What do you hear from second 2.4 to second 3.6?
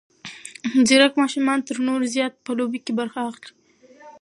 په لوبو کې برخه اخلي.